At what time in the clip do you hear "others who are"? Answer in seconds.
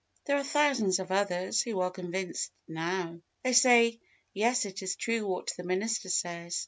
1.11-1.91